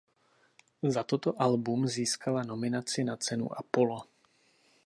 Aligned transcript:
Za 0.95 1.03
toto 1.05 1.29
album 1.45 1.85
získala 1.87 2.41
nominaci 2.43 3.03
na 3.05 3.15
Cenu 3.21 3.47
Apollo. 3.61 3.99